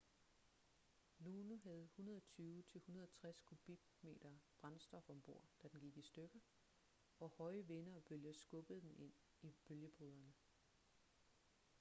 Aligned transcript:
luno 1.19 1.57
havde 1.63 1.89
120-160 2.37 3.43
kubikmeter 3.45 4.35
brændstof 4.61 5.09
om 5.09 5.21
bord 5.21 5.43
da 5.63 5.67
den 5.67 5.79
gik 5.79 5.97
i 5.97 6.01
stykker 6.01 6.39
og 7.19 7.29
høje 7.29 7.67
vinde 7.67 7.95
og 7.95 8.03
bølger 8.03 8.33
skubbede 8.33 8.81
den 8.81 8.95
ind 8.97 9.13
i 9.41 9.53
bølgebryderne 9.67 10.33